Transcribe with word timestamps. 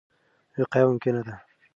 وقایه 0.59 0.87
ممکنه 0.89 1.21
ده. 1.27 1.33